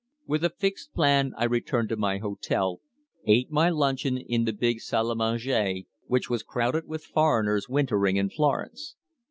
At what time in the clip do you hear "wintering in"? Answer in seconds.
7.69-8.31